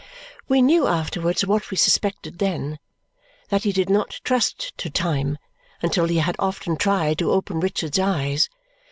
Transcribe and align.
We 0.47 0.63
knew 0.63 0.87
afterwards 0.87 1.45
what 1.45 1.69
we 1.69 1.77
suspected 1.77 2.39
then, 2.39 2.79
that 3.49 3.65
he 3.65 3.71
did 3.71 3.87
not 3.87 4.19
trust 4.23 4.75
to 4.79 4.89
time 4.89 5.37
until 5.83 6.07
he 6.07 6.17
had 6.17 6.35
often 6.39 6.75
tried 6.75 7.19
to 7.19 7.29
open 7.31 7.59
Richard's 7.59 7.99
eyes. 7.99 8.49